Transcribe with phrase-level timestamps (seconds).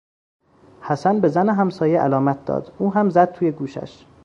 [0.81, 4.05] حسن به زن همسایه علامت داد او هم زد توی گوشش